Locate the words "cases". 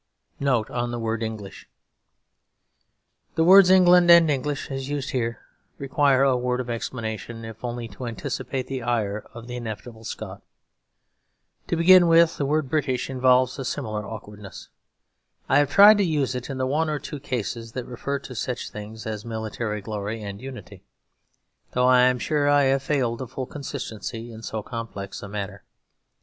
17.19-17.73